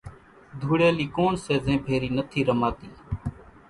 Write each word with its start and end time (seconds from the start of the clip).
ڌوڙيلي 0.61 1.05
ڪوڻ 1.15 1.31
سي 1.43 1.53
زين 1.65 1.77
ڀيري 1.87 2.09
نٿي 2.17 2.41
رماتي 2.49 2.89